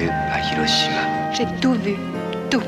[0.00, 1.32] Vu à Hiroshima.
[1.32, 1.96] J'ai tout vu,
[2.50, 2.62] tout.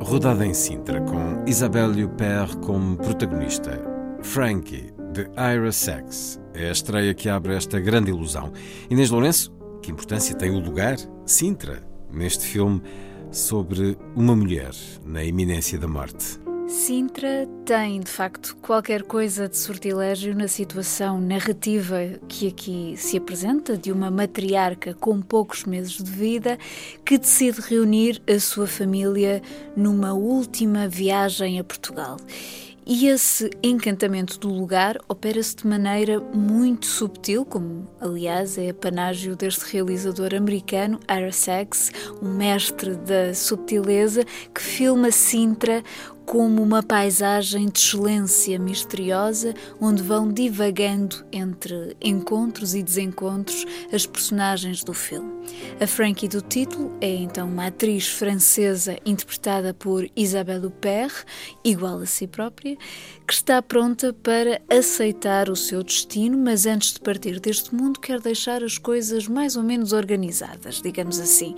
[0.00, 3.78] Rodada em Sintra, com Isabelle Huppert como protagonista.
[4.22, 8.52] Frankie, de Ira Sachs, é a estreia que abre esta grande ilusão.
[8.90, 9.50] Inês Lourenço,
[9.80, 12.82] que importância tem o lugar, Sintra, neste filme
[13.30, 14.72] sobre uma mulher
[15.06, 16.38] na iminência da morte?
[16.68, 21.96] Sintra tem, de facto, qualquer coisa de sortilégio na situação narrativa
[22.28, 26.58] que aqui se apresenta de uma matriarca com poucos meses de vida
[27.04, 29.40] que decide reunir a sua família
[29.74, 32.18] numa última viagem a Portugal.
[32.88, 39.72] E esse encantamento do lugar opera-se de maneira muito subtil, como aliás é apanágio deste
[39.72, 41.90] realizador americano, Ira Sachs,
[42.22, 45.82] um mestre da subtileza, que filma Sintra
[46.26, 54.82] como uma paisagem de excelência misteriosa, onde vão divagando entre encontros e desencontros as personagens
[54.82, 55.32] do filme.
[55.80, 61.24] A Frankie do título é então uma atriz francesa interpretada por Isabelle Huppert,
[61.64, 62.76] igual a si própria,
[63.26, 68.20] que está pronta para aceitar o seu destino, mas antes de partir deste mundo quer
[68.20, 71.56] deixar as coisas mais ou menos organizadas, digamos assim.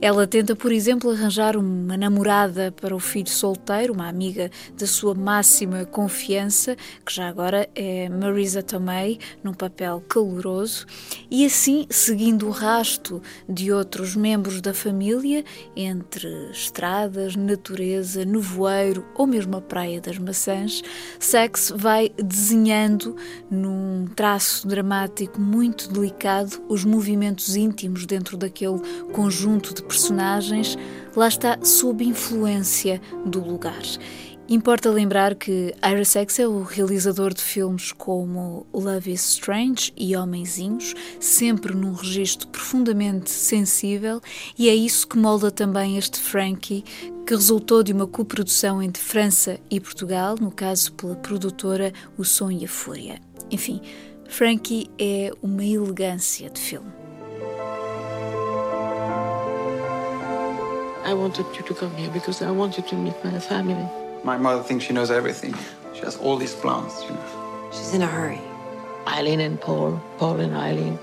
[0.00, 5.14] Ela tenta, por exemplo, arranjar uma namorada para o filho solteiro, uma amiga da sua
[5.14, 10.86] máxima confiança, que já agora é Marisa Tomei, num papel caloroso,
[11.30, 15.44] e assim, seguindo o rasto de outros membros da família,
[15.76, 20.82] entre estradas, natureza, nevoeiro ou mesmo a Praia das Maçãs,
[21.18, 23.16] Sex vai desenhando
[23.50, 28.80] num traço dramático muito delicado os movimentos íntimos dentro daquele
[29.12, 30.76] conjunto de personagens,
[31.14, 33.82] lá está sob influência do lugar.
[34.50, 35.72] Importa lembrar que
[36.04, 42.48] Sachs é o realizador de filmes como Love is Strange e Homenzinhos, sempre num registro
[42.48, 44.20] profundamente sensível,
[44.58, 46.82] e é isso que molda também este Frankie,
[47.24, 52.50] que resultou de uma coprodução entre França e Portugal, no caso pela produtora O Som
[52.50, 53.20] e a Fúria.
[53.52, 53.80] Enfim,
[54.28, 56.90] Frankie é uma elegância de filme.
[61.06, 63.99] I wanted you to come here because I want you to meet my family.
[64.24, 65.54] My mother thinks she knows everything.
[65.94, 67.70] She has all these plans, you know.
[67.72, 68.40] She's in a hurry.
[69.06, 70.98] Eileen and Paul, Paul and Eileen.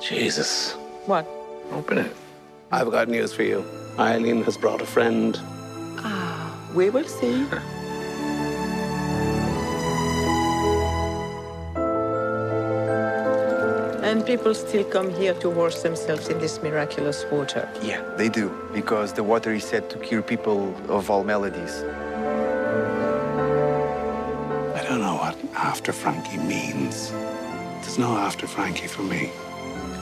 [0.00, 0.72] Jesus.
[1.06, 1.26] What?
[1.72, 2.14] Open it.
[2.70, 3.64] I've got news for you.
[3.98, 5.38] Eileen has brought a friend.
[5.98, 7.46] Ah, we will see.
[14.22, 17.68] and people still come here to wash themselves in this miraculous water.
[17.82, 21.82] Yeah, they do, because the water is said to cure people of all maladies.
[24.78, 27.10] I don't know what after Frankie means.
[27.82, 29.30] There's no after Frankie for me.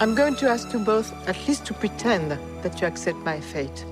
[0.01, 3.87] I'm going to ask you both at least to pretend that you accept my fate.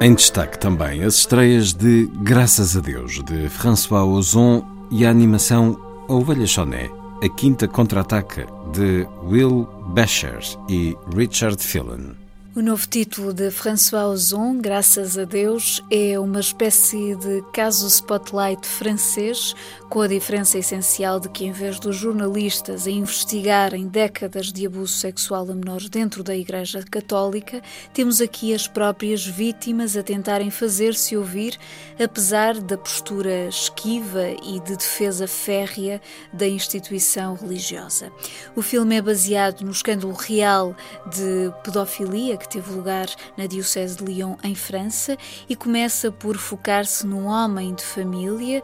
[0.00, 5.78] Em destaque também as estreias de Graças a Deus, de François Ozon e a animação
[6.08, 6.90] A Ovelha Choné,
[7.22, 12.21] a quinta contra-ataca, de Will Becher e Richard Phelan.
[12.54, 18.66] O novo título de François Ozon, Graças a Deus, é uma espécie de caso spotlight
[18.66, 19.54] francês,
[19.88, 24.92] com a diferença essencial de que, em vez dos jornalistas a investigarem décadas de abuso
[24.92, 27.62] sexual a menores dentro da Igreja Católica,
[27.94, 31.58] temos aqui as próprias vítimas a tentarem fazer-se ouvir,
[31.98, 36.02] apesar da postura esquiva e de defesa férrea
[36.34, 38.12] da instituição religiosa.
[38.54, 40.76] O filme é baseado no escândalo real
[41.06, 43.06] de pedofilia que teve lugar
[43.36, 45.16] na Diocese de Lyon, em França,
[45.48, 48.62] e começa por focar-se num homem de família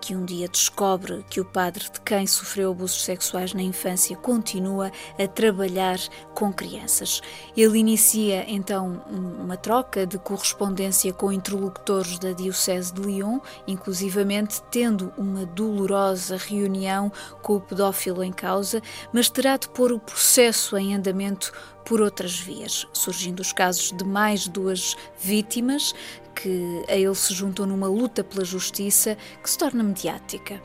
[0.00, 4.92] que um dia descobre que o padre de quem sofreu abusos sexuais na infância continua
[5.18, 5.98] a trabalhar
[6.34, 7.20] com crianças.
[7.56, 15.12] Ele inicia então uma troca de correspondência com interlocutores da Diocese de Lyon, inclusivamente tendo
[15.16, 17.10] uma dolorosa reunião
[17.42, 21.52] com o pedófilo em causa, mas terá de pôr o processo em andamento
[21.84, 25.94] por outras vias, surgindo os casos de mais duas vítimas
[26.36, 30.62] que a ele se juntam numa luta pela justiça que se torna mediática.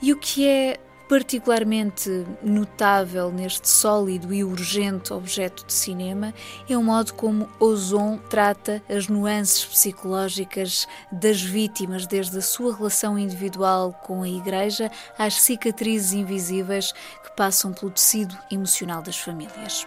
[0.00, 0.80] E o que é
[1.10, 6.32] particularmente notável neste sólido e urgente objeto de cinema
[6.68, 13.18] é o modo como Ozon trata as nuances psicológicas das vítimas, desde a sua relação
[13.18, 14.88] individual com a Igreja
[15.18, 19.84] às cicatrizes invisíveis que passam pelo tecido emocional das famílias.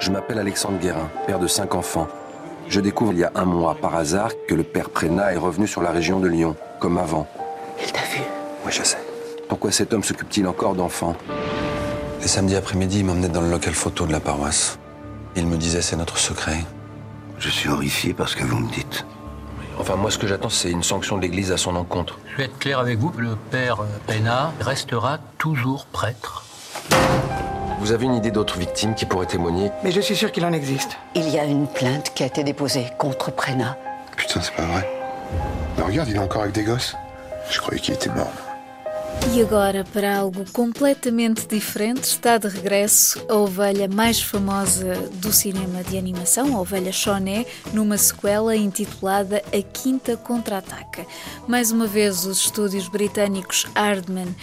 [0.00, 2.08] Je m'appelle Alexandre Guérin, père de cinq enfants.
[2.70, 5.66] Je découvre il y a un mois, par hasard, que le père Prénat est revenu
[5.66, 7.26] sur la région de Lyon, comme avant.
[7.84, 8.20] Il t'a vu
[8.64, 9.02] Oui, je sais.
[9.48, 11.16] Pourquoi cet homme s'occupe-t-il encore d'enfants?
[12.22, 14.78] Les samedis après-midi, il m'emmenait dans le local photo de la paroisse.
[15.34, 16.58] Il me disait c'est notre secret.
[17.40, 19.04] Je suis horrifié par ce que vous me dites.
[19.80, 22.20] Enfin, moi, ce que j'attends, c'est une sanction de l'Église à son encontre.
[22.30, 26.44] Je vais être clair avec vous, le père Pénard restera toujours prêtre.
[27.80, 30.52] Vous avez une idée d'autres victimes qui pourraient témoigner Mais je suis sûr qu'il en
[30.52, 30.98] existe.
[31.14, 33.78] Il y a une plainte qui a été déposée contre Prena.
[34.18, 34.86] Putain, c'est pas vrai.
[35.78, 36.94] Mais regarde, il est encore avec des gosses.
[37.50, 38.30] Je croyais qu'il était mort.
[39.34, 45.82] E agora, para algo completamente diferente, está de regresso a ovelha mais famosa do cinema
[45.82, 51.06] de animação, a ovelha Choné, numa sequela intitulada A Quinta Contra-Ataca.
[51.46, 54.34] Mais uma vez, os estúdios britânicos Aardman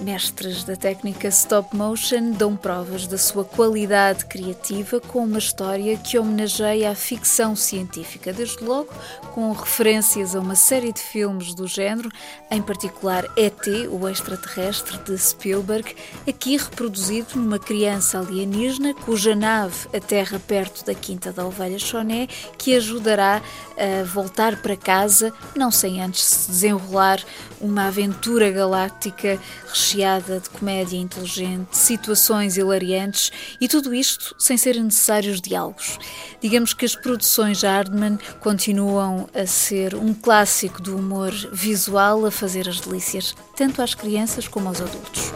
[0.00, 6.18] mestres da técnica stop motion dão provas da sua qualidade criativa com uma história que
[6.18, 8.88] homenageia a ficção científica, desde logo
[9.34, 12.10] com referências a uma série de filmes do género,
[12.50, 15.94] em particular E.T., o extraterrestre de Spielberg,
[16.28, 22.26] aqui reproduzido numa criança alienígena cuja nave aterra perto da Quinta da Ovelha Choné,
[22.56, 23.42] que ajudará
[23.76, 27.22] a voltar para casa, não sem antes se desenrolar
[27.60, 29.38] uma aventura galáctica
[29.78, 33.30] recheada de comédia inteligente, situações hilariantes
[33.60, 35.98] e tudo isto sem serem necessários diálogos.
[36.40, 42.68] Digamos que as produções Hardman continuam a ser um clássico do humor visual a fazer
[42.68, 45.32] as delícias, tanto às crianças como aos adultos.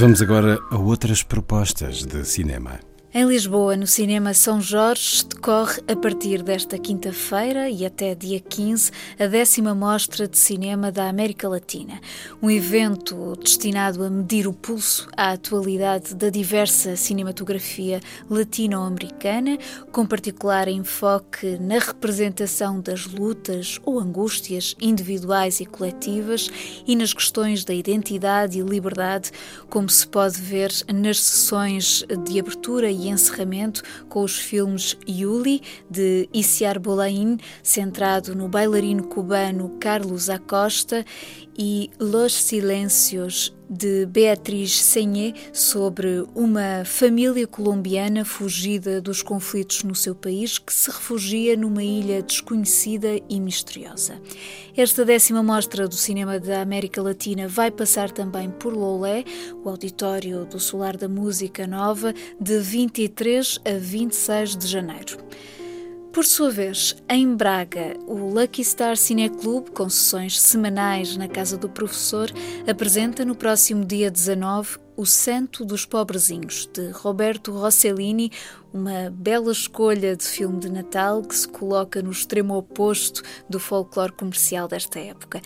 [0.00, 2.78] Vamos agora a outras propostas de cinema.
[3.14, 8.90] Em Lisboa, no Cinema São Jorge, decorre a partir desta quinta-feira e até dia 15
[9.18, 11.98] a décima Mostra de Cinema da América Latina.
[12.42, 19.56] Um evento destinado a medir o pulso à atualidade da diversa cinematografia latino-americana,
[19.90, 26.50] com particular enfoque na representação das lutas ou angústias individuais e coletivas
[26.86, 29.30] e nas questões da identidade e liberdade,
[29.70, 36.28] como se pode ver nas sessões de abertura e encerramento com os filmes Yuli, de
[36.32, 41.04] Isiar Bolain, centrado no bailarino cubano Carlos Acosta,
[41.58, 50.14] e Los Silêncios, de Beatriz Senhé, sobre uma família colombiana fugida dos conflitos no seu
[50.14, 54.22] país que se refugia numa ilha desconhecida e misteriosa.
[54.76, 59.24] Esta décima mostra do cinema da América Latina vai passar também por Lolé,
[59.64, 65.18] o auditório do Solar da Música Nova, de 23 a 26 de janeiro.
[66.18, 71.56] Por sua vez, em Braga, o Lucky Star Cine Club, com sessões semanais na Casa
[71.56, 72.28] do Professor,
[72.68, 78.32] apresenta no próximo dia 19 O Santo dos Pobrezinhos, de Roberto Rossellini,
[78.72, 84.10] uma bela escolha de filme de Natal que se coloca no extremo oposto do folclore
[84.10, 85.40] comercial desta época.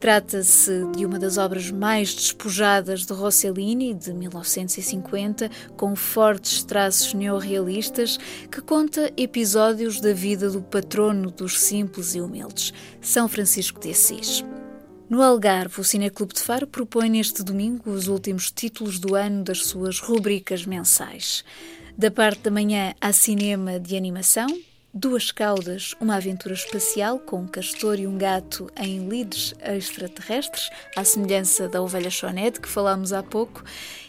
[0.00, 8.18] Trata-se de uma das obras mais despojadas de Rossellini, de 1950, com fortes traços neorrealistas,
[8.50, 14.44] que conta episódios da vida do patrono dos simples e humildes, São Francisco de Assis.
[15.08, 19.66] No Algarve, o Cineclube de Faro propõe neste domingo os últimos títulos do ano das
[19.66, 21.44] suas rubricas mensais.
[21.96, 24.48] Da parte da manhã há cinema de animação,
[24.98, 31.04] Duas Caudas, uma aventura espacial com um castor e um gato em lides extraterrestres, à
[31.04, 33.62] semelhança da ovelha Chonette que falámos há pouco,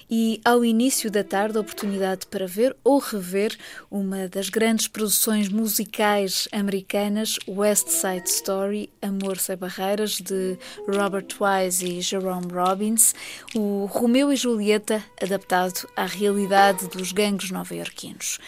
[0.10, 3.54] e ao início da tarde oportunidade para ver ou rever
[3.92, 11.86] uma das grandes produções musicais americanas, West Side Story, Amor Sem Barreiras, de Robert Wise
[11.86, 13.14] e Jerome Robbins,
[13.54, 18.40] o Romeu e Julieta adaptado à realidade dos gangues nova-iorquinos.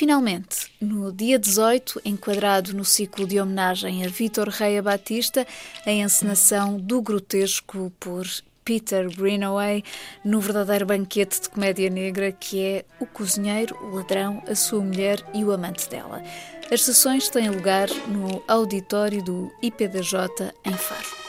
[0.00, 5.46] Finalmente, no dia 18, enquadrado no ciclo de homenagem a Vítor Reia Batista,
[5.84, 8.26] a encenação do grotesco por
[8.64, 9.84] Peter Greenaway
[10.24, 15.22] no verdadeiro banquete de comédia negra que é o cozinheiro, o ladrão, a sua mulher
[15.34, 16.22] e o amante dela.
[16.72, 21.19] As sessões têm lugar no auditório do IPDJ em Faro.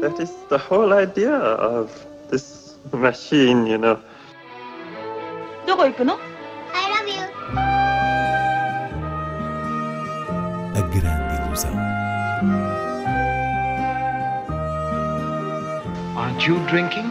[0.00, 1.90] That is the whole idea of
[2.30, 3.98] this machine, you know.
[5.66, 7.22] どこ行くの I love you.
[10.74, 11.74] A grande ilusão.
[16.16, 17.10] Aren't you drinking?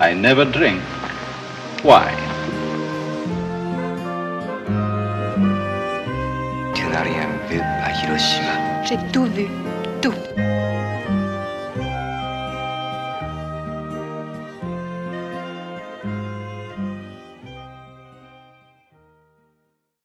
[0.00, 0.82] I never drink.
[1.82, 2.12] Why?
[6.74, 8.61] Tu n'as rien vu à Hiroshima.
[8.85, 9.47] J'ai tout vu.
[10.01, 10.13] Tout.